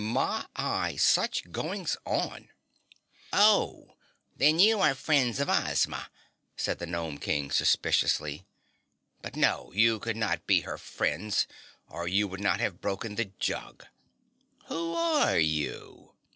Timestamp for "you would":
12.07-12.41